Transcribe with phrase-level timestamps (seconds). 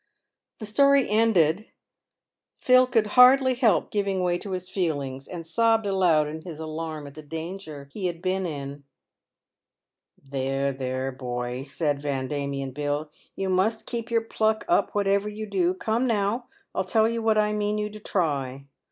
[0.57, 1.67] The story ended,
[2.59, 7.05] Phil could hardly help giving way to his feelings, and sobbed aloud in his alarm
[7.05, 8.83] at the danger he had been in."
[10.31, 15.45] There, there, boy," said Van Diemen Bill," you must keep your pluck up whatever you
[15.45, 15.75] do.
[15.75, 18.65] Come, now, I'll tell you what I mean you to try.